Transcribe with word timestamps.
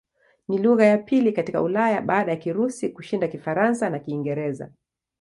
Ni 0.47 0.57
lugha 0.57 0.85
ya 0.85 0.97
pili 0.97 1.31
katika 1.33 1.61
Ulaya 1.61 2.01
baada 2.01 2.31
ya 2.31 2.37
Kirusi 2.37 2.89
kushinda 2.89 3.27
Kifaransa 3.27 3.89
na 3.89 3.99
Kiingereza. 3.99 4.71